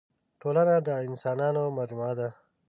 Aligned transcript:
ټولنه 0.41 0.75
د 0.87 0.89
اسانانو 1.11 1.63
مجموعه 1.77 2.13
ده. 2.19 2.29